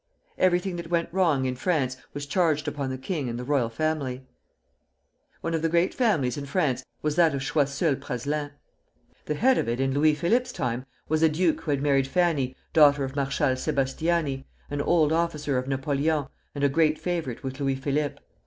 [0.39, 4.25] Everything that went wrong in France was charged upon the king and the royal family.
[5.41, 8.49] One of the great families in France was that of Choiseul Praslin.
[9.25, 12.55] The head of it in Louis Philippe's time was a duke who had married Fanny,
[12.73, 16.25] daughter of Marshal Sébastiani, an old officer of Napoleon
[16.55, 18.15] and a great favorite with Louis Philippe.